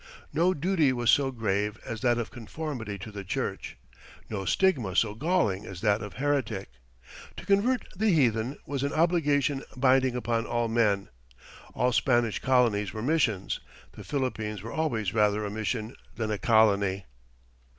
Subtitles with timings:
[0.33, 3.77] No duty was so grave as that of conformity to the Church,
[4.31, 6.69] no stigma so galling as that of heretic.
[7.37, 11.09] To convert the heathen was an obligation binding upon all men.
[11.75, 13.59] All Spanish colonies were missions;
[13.91, 17.05] the Philippines were always rather a mission than a colony.